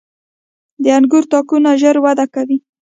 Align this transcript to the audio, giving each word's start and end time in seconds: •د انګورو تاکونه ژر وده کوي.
•د 0.83 0.85
انګورو 0.97 1.29
تاکونه 1.31 1.69
ژر 1.81 1.95
وده 2.05 2.25
کوي. 2.35 2.57